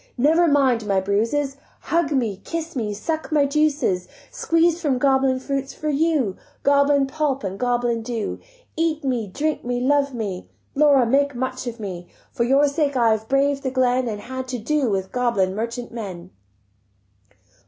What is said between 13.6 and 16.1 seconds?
the glen And had to do with goblin merchant